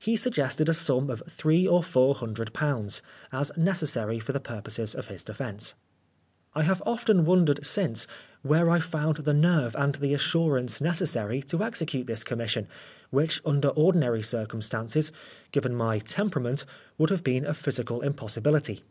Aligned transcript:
He 0.00 0.16
suggested 0.16 0.68
a 0.68 0.74
sum 0.74 1.08
of 1.10 1.22
three 1.28 1.64
or 1.64 1.80
four 1.80 2.16
hundred 2.16 2.52
pounds, 2.52 3.02
as 3.30 3.52
necessary 3.56 4.18
for 4.18 4.32
the 4.32 4.40
purposes 4.40 4.96
of 4.96 5.06
his 5.06 5.22
defence. 5.22 5.76
I 6.56 6.64
have 6.64 6.82
often 6.84 7.24
wondered 7.24 7.64
since, 7.64 8.08
where 8.42 8.68
I 8.68 8.80
found 8.80 9.18
the 9.18 9.32
nerve 9.32 9.76
and 9.78 9.94
the 9.94 10.12
assurance 10.12 10.80
necessary 10.80 11.40
to 11.42 11.62
execute 11.62 12.08
this 12.08 12.24
commission, 12.24 12.66
which 13.10 13.40
under 13.46 13.68
ordinary 13.68 14.22
circumstances, 14.24 15.12
given 15.52 15.76
my 15.76 16.00
tempera 16.00 16.42
ment, 16.42 16.64
would 16.98 17.10
have 17.10 17.22
been 17.22 17.46
a 17.46 17.54
physical 17.54 18.00
im 18.00 18.14
possibility. 18.14 18.82